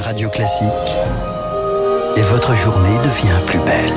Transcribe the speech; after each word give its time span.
Radio 0.00 0.30
Classique. 0.30 0.96
Et 2.16 2.22
votre 2.22 2.54
journée 2.54 2.96
devient 2.98 3.38
plus 3.46 3.58
belle. 3.60 3.92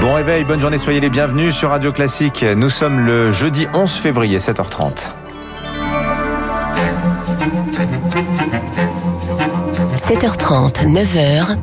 Bon 0.00 0.12
réveil, 0.14 0.44
bonne 0.44 0.60
journée, 0.60 0.78
soyez 0.78 1.00
les 1.00 1.10
bienvenus 1.10 1.54
sur 1.54 1.70
Radio 1.70 1.90
Classique. 1.90 2.44
Nous 2.56 2.68
sommes 2.68 3.00
le 3.00 3.32
jeudi 3.32 3.66
11 3.74 3.90
février, 3.90 4.38
7h30. 4.38 5.10
7h30, 9.96 10.86
9h, 10.86 11.56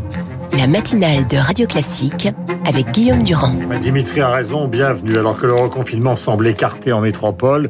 la 0.58 0.68
matinale 0.68 1.28
de 1.28 1.38
Radio 1.38 1.66
Classique 1.66 2.28
avec 2.66 2.92
Guillaume 2.92 3.24
Durand. 3.24 3.54
Dimitri 3.82 4.22
a 4.22 4.30
raison, 4.30 4.68
bienvenue. 4.68 5.18
Alors 5.18 5.40
que 5.40 5.46
le 5.46 5.54
reconfinement 5.54 6.16
semble 6.16 6.48
écarté 6.48 6.92
en 6.92 7.02
métropole, 7.02 7.70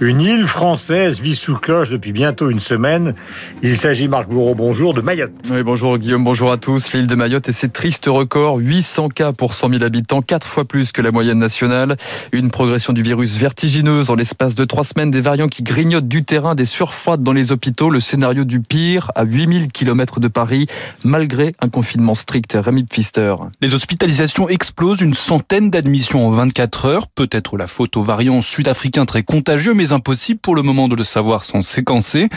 une 0.00 0.20
île 0.20 0.46
française 0.46 1.20
vit 1.20 1.34
sous 1.34 1.56
cloche 1.56 1.90
depuis 1.90 2.12
bientôt 2.12 2.48
une 2.48 2.60
semaine. 2.60 3.14
Il 3.62 3.76
s'agit, 3.76 4.06
Marc 4.06 4.28
Bourreau, 4.28 4.54
bonjour, 4.54 4.94
de 4.94 5.00
Mayotte. 5.00 5.32
Oui, 5.50 5.62
bonjour 5.62 5.98
Guillaume, 5.98 6.22
bonjour 6.22 6.52
à 6.52 6.56
tous. 6.56 6.92
L'île 6.92 7.08
de 7.08 7.14
Mayotte 7.14 7.48
et 7.48 7.52
ses 7.52 7.68
tristes 7.68 8.06
records, 8.06 8.58
800 8.58 9.08
cas 9.08 9.32
pour 9.32 9.54
100 9.54 9.70
000 9.70 9.82
habitants, 9.82 10.22
quatre 10.22 10.46
fois 10.46 10.64
plus 10.64 10.92
que 10.92 11.02
la 11.02 11.10
moyenne 11.10 11.38
nationale. 11.38 11.96
Une 12.32 12.50
progression 12.50 12.92
du 12.92 13.02
virus 13.02 13.36
vertigineuse 13.36 14.10
en 14.10 14.14
l'espace 14.14 14.54
de 14.54 14.64
trois 14.64 14.84
semaines, 14.84 15.10
des 15.10 15.20
variants 15.20 15.48
qui 15.48 15.62
grignotent 15.64 16.08
du 16.08 16.24
terrain, 16.24 16.54
des 16.54 16.66
surfroides 16.66 17.22
dans 17.22 17.32
les 17.32 17.50
hôpitaux, 17.50 17.90
le 17.90 18.00
scénario 18.00 18.44
du 18.44 18.60
pire 18.60 19.10
à 19.16 19.24
8000 19.24 19.72
km 19.72 20.20
de 20.20 20.28
Paris, 20.28 20.66
malgré 21.04 21.52
un 21.60 21.68
confinement 21.68 22.14
strict. 22.14 22.56
Rémi 22.60 22.84
Pfister. 22.84 23.34
Les 23.60 23.74
hospitalisations 23.74 24.35
explose, 24.48 25.00
une 25.00 25.14
centaine 25.14 25.70
d'admissions 25.70 26.26
en 26.26 26.30
24 26.30 26.84
heures, 26.84 27.06
peut-être 27.08 27.56
la 27.56 27.66
faute 27.66 27.96
aux 27.96 28.02
variants 28.02 28.42
sud-africains 28.42 29.06
très 29.06 29.22
contagieux, 29.22 29.72
mais 29.72 29.92
impossible 29.92 30.40
pour 30.40 30.54
le 30.54 30.62
moment 30.62 30.88
de 30.88 30.94
le 30.94 31.04
savoir 31.04 31.44
sans 31.44 31.62
séquencer. 31.62 32.28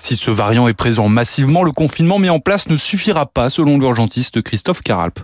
Si 0.00 0.14
ce 0.16 0.30
variant 0.30 0.68
est 0.68 0.74
présent 0.74 1.08
massivement, 1.08 1.64
le 1.64 1.72
confinement 1.72 2.18
mis 2.18 2.30
en 2.30 2.38
place 2.38 2.68
ne 2.68 2.76
suffira 2.76 3.26
pas, 3.26 3.50
selon 3.50 3.78
l'urgentiste 3.78 4.42
Christophe 4.42 4.82
Caralp. 4.82 5.18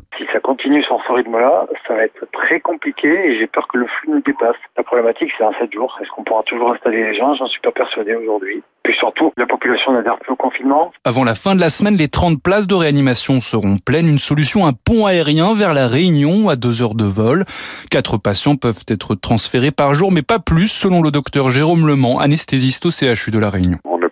Continue 0.67 0.83
sur 0.83 0.99
ce 1.07 1.13
rythme-là, 1.13 1.69
ça 1.87 1.95
va 1.95 2.03
être 2.03 2.27
très 2.33 2.59
compliqué 2.59 3.07
et 3.07 3.39
j'ai 3.39 3.47
peur 3.47 3.69
que 3.69 3.79
le 3.79 3.87
flux 3.87 4.11
nous 4.11 4.21
dépasse. 4.21 4.57
La 4.77 4.83
problématique, 4.83 5.31
c'est 5.39 5.45
en 5.45 5.53
7 5.61 5.73
jours. 5.73 5.97
Est-ce 6.03 6.11
qu'on 6.11 6.25
pourra 6.25 6.43
toujours 6.43 6.73
installer 6.73 7.05
les 7.05 7.17
gens? 7.17 7.37
J'en 7.37 7.47
suis 7.47 7.61
pas 7.61 7.71
persuadé 7.71 8.17
aujourd'hui. 8.17 8.65
Puis 8.83 8.93
surtout, 8.99 9.33
la 9.37 9.47
population 9.47 9.93
n'adhère 9.93 10.19
plus 10.19 10.33
au 10.33 10.37
confinement. 10.37 10.91
Avant 11.05 11.23
la 11.23 11.37
fin 11.37 11.55
de 11.55 11.61
la 11.61 11.69
semaine, 11.69 11.97
les 11.97 12.09
30 12.09 12.43
places 12.43 12.67
de 12.67 12.75
réanimation 12.75 13.39
seront 13.39 13.77
pleines. 13.79 14.09
Une 14.09 14.19
solution, 14.19 14.67
un 14.67 14.73
pont 14.73 15.07
aérien 15.07 15.55
vers 15.55 15.73
la 15.73 15.87
Réunion 15.87 16.49
à 16.49 16.57
deux 16.57 16.83
heures 16.83 16.97
de 16.97 17.05
vol. 17.05 17.45
Quatre 17.93 18.19
patients 18.19 18.57
peuvent 18.57 18.83
être 18.89 19.15
transférés 19.15 19.71
par 19.71 19.95
jour, 19.95 20.11
mais 20.11 20.23
pas 20.23 20.41
plus, 20.41 20.67
selon 20.67 21.01
le 21.01 21.13
docteur 21.13 21.51
Jérôme 21.51 21.87
Lement, 21.87 22.19
anesthésiste 22.19 22.87
au 22.87 22.91
CHU 22.91 23.31
de 23.31 23.39
la 23.39 23.51
Réunion 23.51 23.79
transférer 23.85 24.06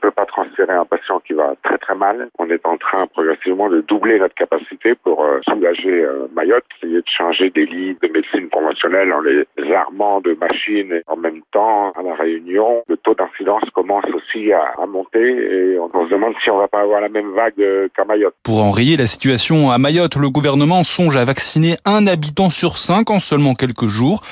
un 0.84 0.96
patient 0.96 1.20
qui 1.26 1.32
va 1.32 1.54
très 1.62 1.78
très 1.78 1.94
mal. 1.94 2.28
On 2.38 2.48
est 2.50 2.64
en 2.66 2.76
train 2.76 3.06
progressivement 3.06 3.68
de 3.68 3.80
doubler 3.80 4.18
notre 4.18 4.34
capacité 4.34 4.94
pour 4.94 5.24
euh, 5.24 5.40
soulager 5.48 6.02
euh, 6.02 6.26
Mayotte, 6.34 6.64
essayer 6.76 6.98
de 6.98 7.08
changer 7.08 7.50
des 7.50 7.66
lits 7.66 7.96
de 8.02 8.08
médecine 8.08 8.48
conventionnelle 8.50 9.12
en 9.12 9.20
les 9.20 9.44
armant 9.72 10.20
de 10.20 10.36
machines. 10.40 11.02
En 11.06 11.16
même 11.16 11.40
temps, 11.52 11.92
à 11.92 12.02
la 12.02 12.14
Réunion, 12.14 12.82
le 12.88 12.96
taux 12.98 13.14
d'incidence 13.14 13.62
commence 13.74 14.04
aussi 14.14 14.52
à, 14.52 14.74
à, 14.80 14.86
monter 14.86 15.20
et 15.20 15.78
on, 15.78 15.90
on, 15.92 16.06
se 16.06 16.10
demande 16.10 16.34
si 16.42 16.50
on 16.50 16.58
va 16.58 16.68
pas 16.68 16.80
avoir 16.80 17.00
la 17.00 17.08
même 17.08 17.32
vague 17.32 17.60
euh, 17.60 17.88
qu'à 17.96 18.04
Mayotte. 18.04 18.34
Pour 18.42 18.62
enrayer 18.62 18.96
la 18.96 19.06
situation 19.06 19.70
à 19.70 19.78
Mayotte, 19.78 20.16
le 20.16 20.30
gouvernement 20.30 20.84
songe 20.84 21.16
à 21.16 21.24
vacciner 21.24 21.76
un 21.84 22.06
habitant 22.06 22.50
sur 22.50 22.78
cinq 22.78 23.10
en 23.10 23.18
seulement 23.18 23.54
quelques 23.54 23.86
jours. 23.86 24.22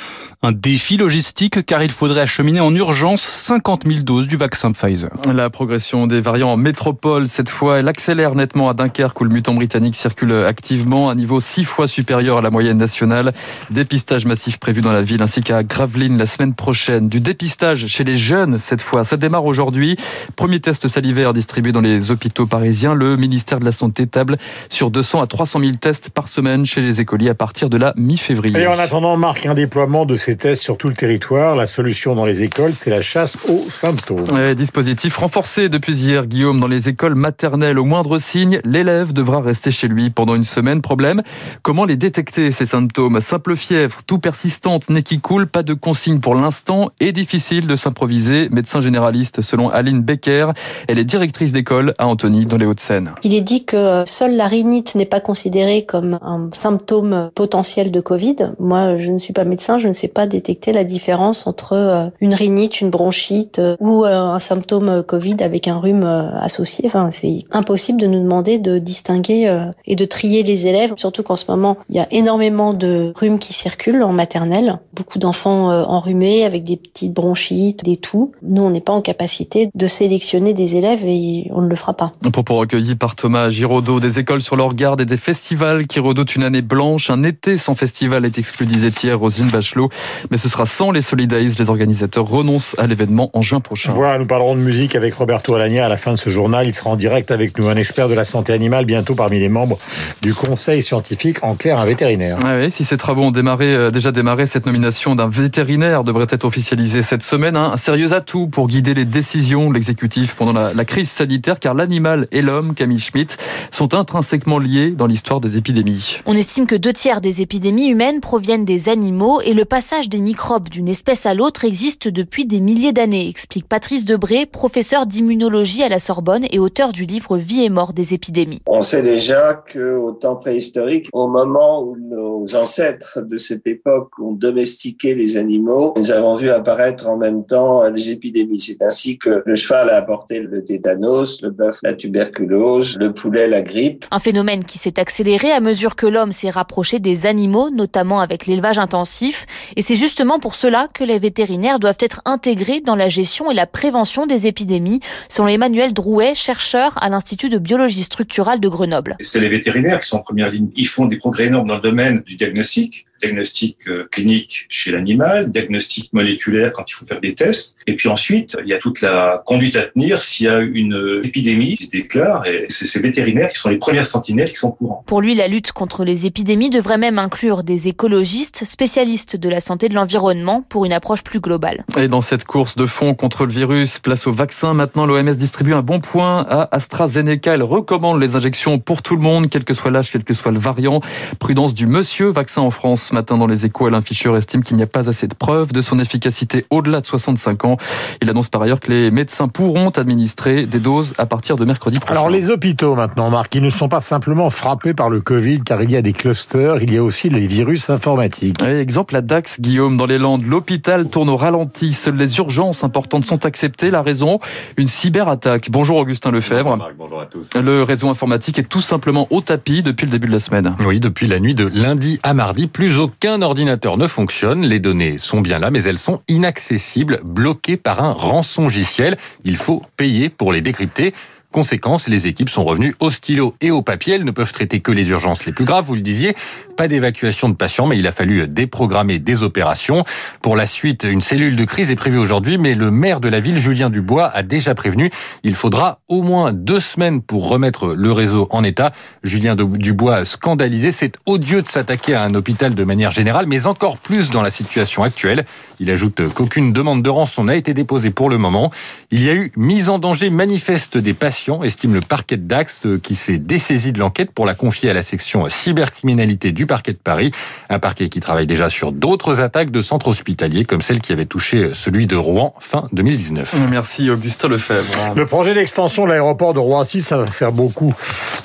Un 0.43 0.53
défi 0.53 0.97
logistique 0.97 1.65
car 1.65 1.83
il 1.83 1.91
faudrait 1.91 2.21
acheminer 2.21 2.61
en 2.61 2.75
urgence 2.75 3.23
50 3.23 3.85
000 3.87 4.03
doses 4.03 4.27
du 4.27 4.37
vaccin 4.37 4.73
Pfizer. 4.73 5.11
La 5.33 5.51
progression 5.51 6.07
des 6.07 6.21
variants 6.21 6.42
en 6.43 6.57
métropole, 6.57 7.29
cette 7.29 7.49
fois, 7.49 7.79
elle 7.79 7.89
accélère 7.89 8.35
nettement 8.35 8.69
à 8.69 8.75
Dunkerque 8.75 9.21
où 9.21 9.25
le 9.25 9.31
mutant 9.31 9.55
britannique 9.55 9.95
circule 9.95 10.33
activement 10.33 11.09
à 11.09 11.13
un 11.13 11.15
niveau 11.15 11.41
six 11.41 11.65
fois 11.65 11.87
supérieur 11.87 12.39
à 12.39 12.43
la 12.43 12.51
moyenne 12.51 12.79
nationale. 12.79 13.33
Dépistage 13.71 14.25
massif 14.25 14.59
prévu 14.59 14.81
dans 14.81 14.93
la 14.93 15.03
ville 15.03 15.23
ainsi 15.23 15.41
qu'à 15.41 15.63
Gravelines 15.63 16.19
la 16.19 16.27
semaine 16.27 16.55
prochaine. 16.55 17.09
Du 17.09 17.21
dépistage 17.21 17.87
chez 17.87 18.05
les 18.05 18.17
jeunes 18.17 18.59
cette 18.59 18.81
fois. 18.81 19.05
Ça 19.05 19.17
démarre 19.17 19.45
aujourd'hui. 19.45 19.97
Premier 20.37 20.61
test 20.61 20.89
salivaire 20.89 21.33
distribué 21.33 21.73
dans 21.73 21.81
les 21.81 22.11
hôpitaux 22.11 22.47
parisiens. 22.47 22.95
Le 22.95 23.17
ministère 23.17 23.59
de 23.59 23.65
la 23.65 23.73
Santé 23.73 24.07
table 24.07 24.37
sur 24.69 24.91
200 24.91 25.23
à 25.23 25.27
300 25.27 25.61
000 25.61 25.73
tests 25.81 26.11
par 26.11 26.29
semaine 26.29 26.67
chez 26.67 26.81
les 26.81 27.01
écoliers 27.01 27.31
à 27.31 27.35
partir 27.35 27.71
de 27.71 27.77
la 27.77 27.93
mi-février. 27.97 28.59
Et 28.59 28.67
en 28.67 28.79
attendant, 28.79 29.17
marque 29.17 29.47
un 29.47 29.55
déploiement 29.55 30.05
de 30.05 30.15
ces 30.15 30.37
tests 30.37 30.63
sur 30.63 30.77
tout 30.77 30.89
le 30.89 30.95
territoire. 30.95 31.57
La 31.57 31.67
solution 31.67 32.15
dans 32.15 32.27
les 32.27 32.43
écoles, 32.43 32.73
c'est 32.77 32.91
la 32.91 33.03
chasse 33.03 33.37
aux 33.49 33.69
symptômes. 33.69 34.55
Dispositif 34.55 35.17
renforcé 35.17 35.69
depuis 35.69 35.95
hier, 35.95 36.27
Guillaume, 36.33 36.61
dans 36.61 36.67
les 36.67 36.89
écoles 36.89 37.15
maternelles. 37.15 37.79
Au 37.79 37.85
moindre 37.85 38.19
signe, 38.19 38.61
l'élève 38.65 39.13
devra 39.13 39.43
rester 39.43 39.71
chez 39.71 39.87
lui 39.87 40.09
pendant 40.09 40.35
une 40.35 40.45
semaine. 40.45 40.81
Problème, 40.81 41.23
comment 41.61 41.85
les 41.85 41.97
détecter, 41.97 42.53
ces 42.53 42.65
symptômes? 42.65 43.21
Simple 43.21 43.55
fièvre, 43.55 43.99
tout 44.07 44.19
persistante, 44.19 44.89
nez 44.89 45.03
qui 45.03 45.21
coule, 45.21 45.47
pas 45.47 45.63
de 45.63 45.75
consigne 45.75 46.21
pour 46.21 46.35
l'instant 46.35 46.89
et 47.01 47.13
difficile 47.13 47.67
de 47.67 47.77
s'improviser. 47.77 48.49
Médecin 48.51 48.81
généraliste, 48.81 49.43
selon 49.43 49.69
Aline 49.69 50.01
Becker. 50.01 50.53
Elle 50.89 50.99
est 50.99 51.05
directrice 51.05 51.53
d'école 51.53 51.93
à 51.99 52.07
Antony, 52.07 52.47
dans 52.47 52.57
les 52.57 52.65
Hauts-de-Seine. 52.65 53.11
Il 53.23 53.35
est 53.35 53.43
dit 53.43 53.67
que 53.67 54.05
seule 54.07 54.35
la 54.35 54.49
rhinite 54.49 54.95
n'est 54.95 55.05
pas 55.05 55.21
considérée 55.21 55.85
comme 55.85 56.19
un 56.23 56.49
symptôme 56.53 57.31
potentiel 57.35 57.93
de 57.93 58.01
Covid. 58.01 58.55
Moi, 58.59 58.97
je 58.97 59.13
ne 59.13 59.19
suis 59.19 59.35
pas 59.35 59.45
médecin, 59.45 59.77
je 59.77 59.89
ne 59.89 59.93
sais 59.93 60.09
pas 60.09 60.27
détecter 60.27 60.73
la 60.73 60.85
différence 60.85 61.47
entre 61.47 62.11
une 62.23 62.33
rhinite, 62.33 62.81
une 62.81 62.89
bronchite 62.89 63.61
ou 63.81 64.07
un 64.07 64.39
symptôme 64.39 65.03
Covid 65.03 65.37
avec 65.41 65.69
un 65.69 65.77
rhume 65.79 66.12
associé. 66.41 66.85
Enfin, 66.87 67.11
c'est 67.13 67.41
impossible 67.51 68.01
de 68.01 68.07
nous 68.07 68.21
demander 68.21 68.59
de 68.59 68.79
distinguer 68.79 69.67
et 69.87 69.97
de 69.97 70.05
trier 70.05 70.43
les 70.43 70.67
élèves, 70.67 70.95
surtout 70.97 71.23
qu'en 71.23 71.37
ce 71.37 71.45
moment, 71.49 71.77
il 71.89 71.97
y 71.97 72.01
a 72.01 72.07
énormément 72.11 72.73
de 72.73 73.13
rhumes 73.17 73.39
qui 73.39 73.53
circulent 73.53 74.03
en 74.03 74.13
maternelle. 74.13 74.79
Beaucoup 74.95 75.19
d'enfants 75.19 75.71
enrhumés 75.71 76.45
avec 76.45 76.65
des 76.65 76.77
petites 76.77 77.13
bronchites, 77.13 77.85
des 77.85 77.97
toux. 77.97 78.33
Nous, 78.43 78.63
on 78.63 78.71
n'est 78.71 78.81
pas 78.81 78.93
en 78.93 79.03
capacité 79.03 79.71
de 79.75 79.87
sélectionner 79.87 80.55
des 80.55 80.77
élèves 80.77 81.05
et 81.05 81.49
on 81.53 81.63
ne 81.63 81.69
le 81.69 81.77
fera 81.77 81.95
pas. 81.95 82.13
Un 82.25 82.31
propos 82.31 82.57
recueilli 82.57 82.95
par 82.95 83.17
Thomas 83.17 83.51
Giraudot, 83.51 84.01
des 84.01 84.19
écoles 84.19 84.43
sur 84.43 84.57
leur 84.57 84.75
garde 84.75 85.01
et 85.01 85.07
des 85.07 85.17
festivals 85.17 85.87
qui 85.87 86.01
redoutent 86.01 86.37
une 86.37 86.45
année 86.45 86.63
blanche. 86.63 87.11
Un 87.11 87.23
été 87.23 87.59
sans 87.59 87.75
festival 87.75 88.25
est 88.25 88.39
exclu, 88.39 88.67
disait 88.67 88.93
hier 89.03 89.19
Rosine 89.19 89.49
Bachelot. 89.49 89.91
Mais 90.31 90.39
ce 90.39 90.49
sera 90.49 90.67
sans 90.67 90.91
les 90.91 91.03
Solidays. 91.03 91.55
Les 91.59 91.71
organisateurs 91.71 92.27
renoncent 92.27 92.75
à 92.79 92.87
l'événement 92.87 93.31
en 93.33 93.43
juin 93.43 93.61
prochain. 93.61 93.93
Voilà, 93.95 94.19
nous 94.19 94.27
parlerons 94.27 94.55
de 94.55 94.61
musique 94.61 94.95
avec 94.95 95.15
Roberto 95.15 95.55
Alagna 95.55 95.87
à 95.87 95.89
la 95.89 95.97
fin 96.03 96.13
de 96.13 96.19
ce 96.19 96.31
journal. 96.31 96.67
Il 96.67 96.75
sera 96.75 96.91
en 96.91 96.97
direct 96.97 97.31
avec 97.31 97.57
nous, 97.59 97.69
un 97.69 97.77
expert 97.77 98.09
de 98.09 98.15
la 98.15 98.25
santé 98.25 98.53
animale, 98.53 98.85
bientôt 98.85 99.15
parmi 99.15 99.39
les 99.39 99.49
membres 99.49 99.79
du 100.21 100.35
conseil 100.35 100.83
scientifique, 100.83 101.39
en 101.43 101.55
clair 101.55 101.79
un 101.79 101.85
vétérinaire. 101.85 102.39
Ah 102.45 102.57
oui, 102.59 102.71
si 102.71 102.85
ces 102.85 102.97
travaux 102.97 103.23
ont 103.23 103.31
démarré, 103.31 103.73
euh, 103.73 103.91
déjà 103.91 104.11
démarré, 104.11 104.47
cette 104.47 104.67
nomination 104.67 105.15
d'un 105.15 105.29
vétérinaire 105.29 106.03
devrait 106.03 106.27
être 106.29 106.45
officialisée 106.45 107.03
cette 107.03 107.23
semaine. 107.23 107.57
Hein. 107.57 107.71
Un 107.75 107.77
sérieux 107.77 108.13
atout 108.13 108.49
pour 108.49 108.67
guider 108.67 108.95
les 108.95 109.05
décisions 109.05 109.71
de 109.71 109.75
l'exécutif 109.75 110.35
pendant 110.35 110.53
la, 110.53 110.75
la, 110.75 110.85
crise 110.85 111.11
sanitaire, 111.11 111.61
car 111.61 111.75
l'animal 111.75 112.27
et 112.33 112.43
l'homme, 112.43 112.75
Camille 112.75 112.99
Schmitt, 112.99 113.39
sont 113.71 113.95
intrinsèquement 113.95 114.59
liés 114.59 114.91
dans 114.91 115.07
l'histoire 115.07 115.41
des 115.41 115.57
épidémies. 115.57 116.19
On 116.27 116.35
estime 116.35 116.67
que 116.67 116.75
deux 116.75 116.93
tiers 116.93 117.21
des 117.21 117.43
épidémies 117.43 117.87
humaines 117.87 118.21
proviennent 118.21 118.65
des 118.65 118.89
animaux 118.89 119.41
et 119.41 119.55
le 119.55 119.65
passage 119.65 120.09
des 120.09 120.21
microbes 120.21 120.69
d'une 120.69 120.89
espèce 120.89 121.27
à 121.27 121.35
l'autre 121.35 121.65
existe 121.65 122.09
depuis 122.09 122.45
des 122.45 122.61
milliers 122.61 122.93
d'années, 122.93 123.29
explique 123.29 123.69
Patrice 123.69 124.05
Debré, 124.05 124.47
professeur 124.47 125.07
d'immunologie 125.07 125.85
à 125.85 125.89
la 125.89 125.92
Sorbonne 125.99 126.47
et 126.51 126.59
auteur 126.59 126.93
du 126.93 127.05
livre 127.05 127.37
Vie 127.37 127.65
et 127.65 127.71
mort 127.71 127.93
des 127.93 128.15
épidémies. 128.15 128.63
On 128.67 128.83
sait 128.83 129.03
déjà 129.03 129.55
que 129.55 129.97
au 129.97 130.13
temps 130.13 130.37
préhistorique, 130.37 131.09
au 131.13 131.29
moment 131.29 131.83
où 131.83 131.97
nos 131.97 132.55
ancêtres 132.55 133.21
de 133.23 133.39
cette 133.39 133.67
époque 133.67 134.11
ont 134.19 134.33
domestiqué 134.33 135.15
les 135.15 135.37
animaux, 135.37 135.95
nous 135.97 136.11
avons 136.11 136.37
vu 136.37 136.51
apparaître 136.51 137.09
en 137.09 137.17
même 137.17 137.45
temps 137.45 137.89
les 137.91 138.11
épidémies. 138.11 138.61
C'est 138.61 138.83
ainsi 138.83 139.19
que 139.19 139.43
le 139.45 139.55
cheval 139.55 139.91
a 139.91 139.97
apporté 139.97 140.41
le 140.41 140.65
tétanos, 140.65 141.43
le 141.43 141.51
bœuf 141.51 141.81
la 141.83 141.95
tuberculose, 141.95 142.97
le 142.99 143.13
poulet 143.13 143.47
la 143.47 143.63
grippe. 143.63 144.05
Un 144.11 144.19
phénomène 144.19 144.65
qui 144.65 144.79
s'est 144.79 144.99
accéléré 144.99 145.53
à 145.53 145.61
mesure 145.61 145.97
que 145.97 146.07
l'homme 146.07 146.33
s'est 146.33 146.51
rapproché 146.51 146.99
des 146.99 147.27
animaux, 147.27 147.71
notamment 147.71 148.21
avec 148.21 148.47
l'élevage 148.47 148.79
intensif. 148.79 149.47
Et 149.77 149.83
c'est 149.83 149.97
justement 149.97 150.39
pour 150.39 150.55
cela 150.55 150.89
que 150.93 151.05
les 151.05 151.19
vétérinaires 151.19 151.79
doivent 151.79 151.99
être 152.01 152.21
intégrés 152.25 152.81
dans 152.81 152.97
la 152.97 153.09
gestion 153.09 153.51
et 153.51 153.55
la 153.55 153.67
prévention 153.67 154.27
des 154.27 154.47
épidémies, 154.47 155.01
selon 155.29 155.49
Emmanuel 155.49 155.82
Drouet, 155.91 156.35
chercheur 156.35 157.03
à 157.03 157.09
l'Institut 157.09 157.49
de 157.49 157.59
biologie 157.59 158.03
structurale 158.03 158.61
de 158.61 158.69
Grenoble. 158.69 159.17
C'est 159.21 159.41
les 159.41 159.49
vétérinaires 159.49 160.01
qui 160.01 160.09
sont 160.09 160.19
en 160.19 160.23
première 160.23 160.51
ligne. 160.51 160.71
Ils 160.77 160.87
font 160.87 161.07
des 161.07 161.17
progrès 161.17 161.47
énormes 161.47 161.69
dans 161.69 161.77
le 161.77 161.81
domaine 161.81 162.21
du 162.21 162.37
diagnostic, 162.37 163.07
diagnostic 163.23 163.79
euh, 163.89 164.07
clinique 164.11 164.67
chez 164.69 164.91
l'animal, 164.91 165.51
diagnostic 165.51 166.13
moléculaire 166.13 166.73
quand 166.73 166.85
il 166.91 166.95
faut 166.95 167.07
faire 167.07 167.21
des 167.21 167.35
tests. 167.35 167.77
Et 167.87 167.95
puis 167.95 168.09
ensuite, 168.09 168.57
il 168.63 168.69
y 168.69 168.75
a 168.75 168.79
toute 168.79 169.01
la 169.01 169.43
conduite 169.47 169.77
à 169.77 169.83
tenir 169.83 170.23
s'il 170.23 170.47
y 170.47 170.49
a 170.49 170.59
une 170.61 171.21
épidémie 171.25 171.77
qui 171.77 171.87
se 171.87 171.91
déclare. 171.91 172.47
Et 172.47 172.67
c'est 172.69 172.87
ces 172.87 173.01
vétérinaires 173.01 173.49
qui 173.49 173.59
sont 173.59 173.71
les 173.71 173.79
premières 173.79 174.07
sentinelles 174.07 174.51
qui 174.51 174.57
sont 174.57 174.73
courants. 174.73 175.03
Pour 175.07 175.21
lui, 175.21 175.35
la 175.35 175.49
lutte 175.49 175.73
contre 175.73 176.05
les 176.05 176.27
épidémies 176.27 176.71
devrait 176.71 176.99
même 176.99 177.19
inclure 177.19 177.63
des 177.63 177.89
écologistes, 177.89 178.65
spécialistes 178.65 179.37
de 179.37 179.49
la 179.49 179.61
santé 179.61 179.89
de 179.89 179.95
l'environnement, 179.95 180.65
pour 180.69 180.85
une 180.85 180.93
approche 180.93 181.23
plus 181.23 181.41
globale. 181.41 181.85
Et 181.97 182.09
dans 182.09 182.21
cette 182.21 182.45
course 182.45 182.77
de 182.77 182.87
fond 182.87 183.15
contre 183.15 183.47
le 183.47 183.53
virus, 183.53 183.99
place 183.99 184.27
au 184.27 184.33
vaccin. 184.33 184.75
Maintenant, 184.75 185.07
l'OMS 185.07 185.35
distribue 185.35 185.75
un 185.75 185.83
bon 185.83 186.01
point 186.01 186.45
à 186.49 186.69
AstraZeneca. 186.75 187.55
Elle 187.55 187.63
recommande 187.63 188.21
les 188.21 188.37
injections 188.37 188.79
pour 188.79 189.03
tout 189.03 189.17
le 189.17 189.23
monde, 189.23 189.49
quel 189.51 189.65
que 189.65 189.75
soit 189.75 189.91
l'âge, 189.91 190.11
quel 190.11 190.25
que 190.25 190.35
soit 190.35 190.53
le 190.53 190.59
variant. 190.59 191.01
Prudence 191.39 191.75
du 191.75 191.87
monsieur 191.87 192.29
vaccin 192.29 192.63
en 192.63 192.71
France. 192.71 193.12
Ce 193.13 193.15
matin, 193.15 193.37
dans 193.37 193.47
les 193.47 193.67
échos, 193.67 193.85
Alain 193.85 194.01
Fischer 194.01 194.35
estime 194.37 194.65
qu'il 194.65 194.75
n'y 194.79 194.83
a 194.83 194.87
pas 194.87 195.11
assez 195.11 195.29
de 195.29 195.35
preuves 195.35 195.71
de 195.75 195.83
son 195.83 195.99
efficacité 195.99 196.65
au-delà 196.71 197.03
de 197.03 197.07
65 197.07 197.67
ans. 197.67 197.77
Il 198.23 198.31
annonce 198.31 198.49
par 198.49 198.63
ailleurs 198.63 198.81
que 198.81 198.91
les 198.91 199.11
médecins 199.11 199.49
pourront 199.49 199.91
administrer 199.91 200.65
des 200.65 200.79
doses 200.79 201.13
à 201.19 201.27
partir 201.27 201.57
de 201.57 201.67
mercredi 201.67 201.99
prochain. 201.99 202.19
Alors 202.19 202.31
les 202.31 202.49
hôpitaux 202.49 202.95
maintenant, 202.95 203.29
Marc, 203.29 203.55
ils 203.55 203.61
ne 203.61 203.69
sont 203.69 203.91
pas 203.91 204.01
simplement 204.01 204.49
frappés 204.49 204.95
par 204.95 205.11
le 205.11 205.21
Covid, 205.21 205.61
car 205.61 205.83
il 205.83 205.91
y 205.91 205.97
a 205.97 206.01
des 206.01 206.15
clusters, 206.15 206.83
il 206.83 206.91
y 206.91 206.97
a 206.97 207.05
aussi 207.05 207.29
les 207.29 207.47
virus 207.47 207.91
informatiques. 207.91 208.57
Oui, 208.63 208.71
exemple, 208.71 209.13
la 209.13 209.21
DAX, 209.21 209.61
Guillaume, 209.61 209.99
dans 209.99 210.07
les 210.07 210.17
Landes. 210.17 210.47
L'hôpital 210.47 211.11
tourne 211.11 211.29
au 211.29 211.37
ralenti. 211.37 211.93
Seules 211.93 212.17
les 212.17 212.39
urgences 212.39 212.83
importantes 212.83 213.27
sont 213.27 213.45
acceptées. 213.45 213.91
La 213.91 214.01
raison, 214.01 214.41
une 214.79 214.89
cyberattaque. 214.89 215.69
Bonjour 215.71 215.99
Augustin 215.99 216.31
Lefebvre. 216.31 216.63
Bonjour, 216.63 216.77
Marc, 216.79 216.95
bonjour 216.97 217.21
à 217.21 217.27
tous. 217.27 217.51
Le 217.61 217.83
réseau 217.83 218.09
informatique 218.09 218.59
est 218.59 218.71
tout 218.71 218.81
simplement 218.81 219.27
au 219.29 219.43
tapis 219.43 219.83
depuis 219.83 220.07
le 220.07 220.13
début 220.13 220.29
de 220.29 220.33
la 220.33 220.41
semaine. 220.41 220.75
Oui, 220.87 220.99
depuis 220.99 221.27
la 221.27 221.41
nuit 221.41 221.55
de 221.55 221.71
lundi 221.75 222.19
à 222.23 222.33
mardi, 222.33 222.69
plus 222.69 223.02
aucun 223.03 223.43
ordinateur 223.43 223.99
ne 223.99 224.07
fonctionne. 224.07 224.63
Les 224.63 224.79
données 224.79 225.19
sont 225.19 225.41
bien 225.41 225.59
là, 225.59 225.71
mais 225.71 225.83
elles 225.83 225.99
sont 225.99 226.23
inaccessibles, 226.29 227.21
bloquées 227.25 227.77
par 227.77 228.03
un 228.03 228.13
rançongiciel. 228.13 229.17
Il 229.45 229.57
faut 229.57 229.83
payer 229.97 230.29
pour 230.29 230.53
les 230.53 230.61
décrypter. 230.61 231.13
Conséquence, 231.53 232.09
les 232.09 232.27
équipes 232.27 232.49
sont 232.49 232.65
revenues 232.65 232.95
au 232.99 233.11
stylo 233.11 233.55
et 233.61 233.71
au 233.71 233.83
papier. 233.83 234.15
Elles 234.15 234.25
ne 234.25 234.31
peuvent 234.31 234.53
traiter 234.53 234.81
que 234.81 234.91
les 234.91 235.11
urgences 235.11 235.45
les 235.45 235.53
plus 235.53 235.67
graves, 235.67 235.85
vous 235.85 235.95
le 235.95 236.01
disiez. 236.01 236.35
Pas 236.79 236.89
d'évacuation 236.89 237.51
de 237.51 237.55
patients, 237.55 237.87
mais 237.87 237.99
il 237.99 238.07
a 238.07 238.11
fallu 238.13 238.49
déprogrammer 238.49 239.19
des 239.19 239.43
opérations. 239.43 240.03
Pour 240.41 240.57
la 240.57 240.65
suite, 240.65 241.05
une 241.05 241.21
cellule 241.21 241.55
de 241.55 241.65
crise 241.67 241.91
est 241.91 241.97
prévue 241.97 242.17
aujourd'hui, 242.17 242.57
mais 242.57 242.75
le 242.75 242.91
maire 242.91 243.21
de 243.21 243.29
la 243.29 243.39
ville, 243.39 243.59
Julien 243.59 243.91
Dubois, 243.91 244.29
a 244.29 244.43
déjà 244.43 244.75
prévenu. 244.75 245.11
Il 245.43 245.55
faudra 245.55 246.01
au 246.09 246.23
moins 246.23 246.55
deux 246.55 246.81
semaines 246.81 247.21
pour 247.21 247.51
remettre 247.51 247.89
le 247.89 248.13
réseau 248.13 248.49
en 248.51 248.65
état. 248.65 248.91
Julien 249.23 249.55
Dubois, 249.55 250.25
scandalisé, 250.25 250.91
c'est 250.91 251.19
odieux 251.27 251.61
de 251.61 251.69
s'attaquer 251.69 252.15
à 252.15 252.23
un 252.23 252.35
hôpital 252.35 252.75
de 252.75 252.85
manière 252.85 253.11
générale, 253.11 253.45
mais 253.47 253.67
encore 253.67 253.99
plus 253.99 254.31
dans 254.31 254.41
la 254.41 254.51
situation 254.51 255.03
actuelle. 255.03 255.45
Il 255.81 255.91
ajoute 255.91 256.23
qu'aucune 256.33 256.73
demande 256.73 257.03
de 257.03 257.11
rançon 257.11 257.45
n'a 257.45 257.57
été 257.57 257.75
déposée 257.75 258.11
pour 258.11 258.31
le 258.31 258.39
moment. 258.39 258.71
Il 259.11 259.23
y 259.23 259.29
a 259.29 259.35
eu 259.35 259.53
mise 259.59 259.91
en 259.91 259.99
danger 259.99 260.31
manifeste 260.31 260.97
des 260.97 261.13
patients 261.13 261.42
estime 261.65 261.95
le 261.95 262.01
parquet 262.01 262.37
de 262.37 262.47
Dax, 262.47 262.81
euh, 262.87 262.99
qui 262.99 263.17
s'est 263.17 263.39
dessaisi 263.39 263.93
de 263.93 263.99
l'enquête 263.99 264.31
pour 264.31 264.47
la 264.47 264.55
confier 264.55 264.91
à 264.91 264.95
la 264.95 265.03
section 265.03 265.49
cybercriminalité 265.49 266.53
du 266.53 266.67
parquet 266.67 266.93
de 266.93 266.99
Paris. 266.99 267.33
Un 267.69 267.79
parquet 267.79 268.09
qui 268.09 268.21
travaille 268.21 268.47
déjà 268.47 268.71
sur 268.71 268.93
d'autres 268.93 269.41
attaques 269.41 269.71
de 269.71 269.83
centres 269.83 270.09
hospitaliers, 270.09 270.65
comme 270.65 270.83
celle 270.83 271.01
qui 271.01 271.13
avait 271.13 271.27
touché 271.27 271.75
celui 271.75 272.07
de 272.07 272.17
Rouen 272.17 272.55
fin 272.61 272.89
2019. 272.93 273.55
Merci 273.71 274.11
Augustin 274.11 274.49
Lefebvre. 274.49 275.15
Le 275.17 275.27
projet 275.27 275.55
d'extension 275.55 276.05
de 276.05 276.11
l'aéroport 276.11 276.55
de 276.55 276.59
Roissy, 276.59 277.03
ça 277.03 277.17
va 277.17 277.27
faire 277.27 277.53
beaucoup 277.53 277.95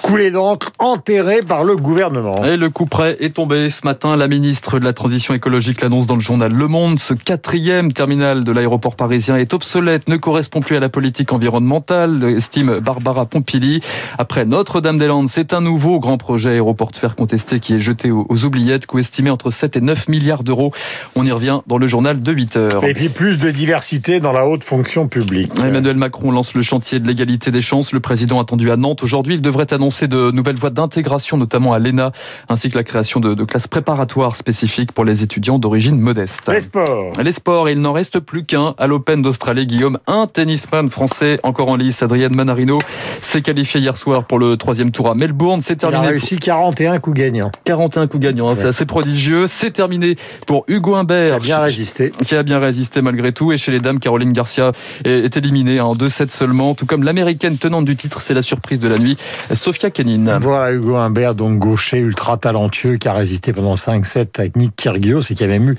couler 0.02 0.32
d'encre, 0.32 0.72
enterré 0.80 1.42
par 1.42 1.64
le 1.64 1.76
gouvernement. 1.76 2.44
Et 2.46 2.58
le 2.58 2.70
coup 2.70 2.86
près 2.86 3.18
est 3.20 3.36
tombé 3.36 3.70
ce 3.70 3.86
matin. 3.86 4.16
La 4.16 4.28
ministre 4.28 4.80
de 4.80 4.86
la 4.86 4.94
Transition 4.94 5.34
écologique 5.34 5.82
l'annonce 5.82 6.08
dans 6.08 6.16
le 6.16 6.22
journal 6.22 6.52
Le 6.52 6.68
Monde. 6.68 7.00
Ce 7.00 7.14
quatrième 7.14 7.92
terminal 7.94 8.44
de 8.44 8.52
l'aéroport 8.52 8.96
parisien 8.96 9.36
est 9.38 9.54
obsolète, 9.54 10.08
ne 10.08 10.18
correspond 10.18 10.62
plus 10.62 10.76
à 10.76 10.80
la 10.80 10.90
politique 10.90 11.34
environnementale, 11.34 12.24
estime 12.24 12.80
Barbara 12.88 13.26
Pompili. 13.26 13.82
Après 14.18 14.46
Notre-Dame-des-Landes, 14.46 15.28
c'est 15.28 15.52
un 15.52 15.60
nouveau 15.60 16.00
grand 16.00 16.18
projet 16.18 16.52
aéroportuaire 16.52 17.18
contesté 17.18 17.60
qui 17.60 17.74
est 17.74 17.80
jeté 17.80 18.12
aux 18.12 18.46
oubliettes, 18.46 18.86
coût 18.86 19.00
estimé 19.00 19.30
entre 19.30 19.52
7 19.52 19.76
et 19.76 19.82
9 19.82 20.08
milliards 20.08 20.44
d'euros. 20.44 20.72
On 21.18 21.26
y 21.26 21.32
revient 21.34 21.60
dans 21.68 21.78
le 21.78 21.86
journal 21.86 22.22
de 22.22 22.32
8 22.32 22.56
heures. 22.56 22.86
Et 22.86 22.94
puis 22.94 23.10
plus 23.10 23.40
de 23.40 23.52
diversité 23.52 24.22
dans 24.22 24.32
la 24.32 24.46
haute 24.46 24.64
fonction 24.64 25.10
publique. 25.10 25.52
Emmanuel 25.60 25.98
Macron 25.98 26.32
lance 26.32 26.54
le 26.54 26.62
chantier 26.62 27.02
de 27.02 27.08
l'égalité 27.08 27.52
des 27.52 27.60
chances. 27.60 27.92
Le 27.92 28.00
président 28.00 28.40
attendu 28.40 28.72
à 28.72 28.78
Nantes 28.78 29.04
aujourd'hui, 29.04 29.34
il 29.34 29.42
devrait 29.42 29.74
annoncer 29.74 30.08
de 30.08 30.32
nouvelles 30.32 30.56
voies 30.56 30.70
d'intégration, 30.70 31.36
notamment 31.36 31.74
à 31.74 31.80
l'ENA, 31.80 32.14
ainsi 32.48 32.70
que 32.70 32.78
la 32.78 32.86
création 32.86 33.20
de, 33.20 33.34
de, 33.34 33.44
classes 33.44 33.68
préparatoires 33.68 34.38
spécifiques 34.38 34.94
pour 34.94 35.04
les 35.04 35.24
étudiants 35.24 35.60
d'origine 35.60 36.00
modeste. 36.00 36.48
Les 36.48 36.62
sports. 36.62 37.12
Les 37.22 37.34
sports, 37.34 37.68
il 37.68 37.82
n'en 37.82 37.92
reste 37.92 38.22
plus 38.22 38.46
qu'un 38.46 38.76
à 38.78 38.88
l'Open 38.88 39.22
d'Australie. 39.22 39.68
Guillaume, 39.68 40.00
un 40.08 40.28
tennisman 40.28 40.90
français 40.90 41.40
encore 41.44 41.70
en 41.70 41.76
lice, 41.76 42.02
Adrienne 42.02 42.36
Manarino, 42.36 42.77
s'est 43.22 43.42
qualifié 43.42 43.80
hier 43.80 43.98
soir 43.98 44.24
pour 44.24 44.40
le 44.40 44.58
troisième 44.58 44.92
tour 44.92 45.10
à 45.10 45.16
Melbourne. 45.16 45.62
C'est 45.64 45.76
terminé. 45.76 46.04
Il 46.04 46.06
a 46.06 46.10
réussi 46.10 46.38
41 46.38 47.00
coups 47.00 47.18
gagnants. 47.18 47.52
41 47.66 48.08
coups 48.08 48.24
gagnants, 48.24 48.50
ouais. 48.50 48.56
c'est 48.60 48.68
assez 48.68 48.86
prodigieux. 48.86 49.48
C'est 49.48 49.72
terminé 49.72 50.16
pour 50.46 50.66
Hugo 50.68 50.96
Humbert. 50.96 51.40
Qui 51.40 51.52
a 51.52 51.56
bien 51.56 51.60
résisté. 51.60 52.12
Qui 52.12 52.36
a 52.36 52.44
bien 52.44 52.60
résisté 52.60 53.02
malgré 53.02 53.32
tout. 53.32 53.52
Et 53.52 53.58
chez 53.58 53.72
les 53.72 53.80
dames, 53.80 54.00
Caroline 54.00 54.34
Garcia 54.34 54.72
est 55.04 55.36
éliminée 55.36 55.80
en 55.80 55.94
2-7 55.94 56.30
seulement. 56.30 56.76
Tout 56.76 56.86
comme 56.86 57.04
l'américaine 57.04 57.58
tenante 57.58 57.86
du 57.86 57.96
titre, 57.96 58.22
c'est 58.22 58.34
la 58.34 58.42
surprise 58.42 58.80
de 58.80 58.88
la 58.88 58.98
nuit, 58.98 59.18
Sofia 59.54 59.90
Kenin. 59.90 60.40
Voilà 60.40 60.74
Hugo 60.74 60.96
Humbert, 60.96 61.36
donc 61.36 61.58
gaucher 61.60 61.98
ultra 61.98 62.38
talentueux, 62.38 62.98
qui 62.98 63.08
a 63.08 63.14
résisté 63.14 63.54
pendant 63.54 63.76
5-7 63.76 64.28
avec 64.40 64.56
Nick 64.56 64.76
Kyrgios 64.76 65.22
et 65.30 65.36
qui 65.36 65.44
a 65.44 65.48
même 65.48 65.72
eu 65.72 65.78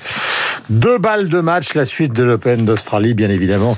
deux 0.70 0.98
balles 0.98 1.28
de 1.28 1.40
match, 1.40 1.74
la 1.74 1.84
suite 1.84 2.12
de 2.12 2.22
l'Open 2.22 2.64
d'Australie, 2.64 3.14
bien 3.14 3.30
évidemment. 3.30 3.76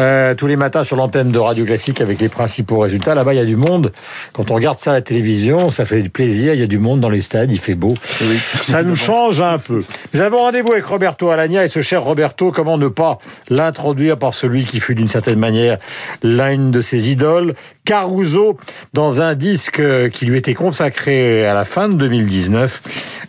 Euh, 0.00 0.34
tous 0.34 0.46
les 0.46 0.56
matins 0.56 0.82
sur 0.82 0.96
l'antenne 0.96 1.30
de 1.30 1.38
Radio 1.38 1.64
Classique 1.64 2.00
avec 2.00 2.20
les 2.20 2.28
principaux 2.28 2.78
résultats. 2.78 3.14
Là-bas, 3.14 3.34
il 3.34 3.36
y 3.36 3.40
a 3.40 3.44
du 3.44 3.56
monde. 3.56 3.92
Quand 4.32 4.50
on 4.50 4.54
regarde 4.54 4.78
ça 4.78 4.90
à 4.90 4.94
la 4.94 5.02
télévision, 5.02 5.70
ça 5.70 5.84
fait 5.84 6.02
du 6.02 6.10
plaisir. 6.10 6.54
Il 6.54 6.60
y 6.60 6.62
a 6.62 6.66
du 6.66 6.78
monde 6.78 7.00
dans 7.00 7.10
les 7.10 7.22
stades, 7.22 7.50
il 7.52 7.58
fait 7.58 7.74
beau. 7.74 7.94
Oui, 8.22 8.38
ça 8.64 8.82
nous 8.82 8.96
change 8.96 9.40
un 9.40 9.58
peu. 9.58 9.82
Nous 10.12 10.20
avons 10.20 10.38
rendez-vous 10.38 10.72
avec 10.72 10.84
Roberto 10.84 11.30
Alagna 11.30 11.64
et 11.64 11.68
ce 11.68 11.82
cher 11.82 12.02
Roberto, 12.02 12.50
comment 12.50 12.78
ne 12.78 12.88
pas 12.88 13.18
l'introduire 13.50 14.18
par 14.18 14.34
celui 14.34 14.64
qui 14.64 14.80
fut 14.80 14.94
d'une 14.94 15.08
certaine 15.08 15.38
manière 15.38 15.78
l'une 16.22 16.70
de 16.70 16.80
ses 16.80 17.10
idoles, 17.10 17.54
Caruso, 17.84 18.58
dans 18.92 19.20
un 19.20 19.34
disque 19.34 19.82
qui 20.10 20.26
lui 20.26 20.38
était 20.38 20.54
consacré 20.54 21.46
à 21.46 21.54
la 21.54 21.64
fin 21.64 21.88
de 21.88 21.94
2019. 21.94 22.82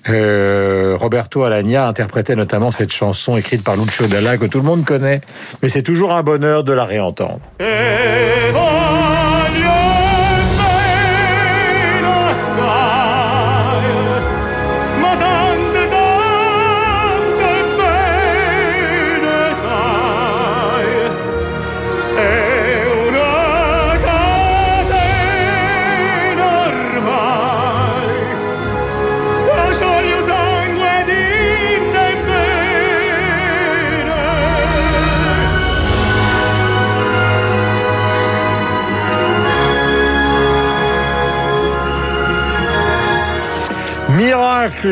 Euh, 0.07 0.95
Roberto 0.99 1.43
Alagna 1.43 1.87
interprétait 1.87 2.35
notamment 2.35 2.71
cette 2.71 2.91
chanson 2.95 3.38
écrite 3.38 3.63
par 3.63 3.75
Lucio 3.75 4.07
Dalla 4.07 4.38
que 4.38 4.45
tout 4.45 4.59
le 4.59 4.63
monde 4.63 4.86
connaît, 4.86 5.21
mais 5.62 5.69
c'est 5.69 5.83
toujours 5.83 6.13
un 6.13 6.24
bonheur 6.24 6.63
de 6.63 6.74
la 6.74 6.86
réentendre. 6.86 7.39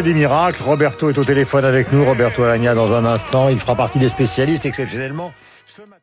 Des 0.02 0.14
miracles. 0.16 0.64
Roberto 0.64 1.12
est 1.12 1.18
au 1.20 1.24
téléphone 1.24 1.66
avec 1.66 1.92
nous. 1.92 2.04
Roberto 2.04 2.42
Alagna 2.42 2.74
dans 2.74 2.94
un 2.94 3.06
instant. 3.06 3.50
Il 3.50 3.60
fera 3.60 3.76
partie 3.76 4.00
des 4.00 4.10
spécialistes 4.10 4.66
exceptionnellement. 4.66 5.32
Ce 5.68 5.82
matin... 5.82 6.02